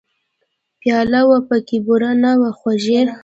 پیاله 0.79 1.21
وه 1.27 1.39
پکې 1.47 1.77
بوره 1.85 2.11
نه 2.23 2.31
وه 2.39 2.51
خوږې! 2.59 3.01